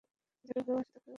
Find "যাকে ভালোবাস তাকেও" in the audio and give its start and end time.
0.45-0.97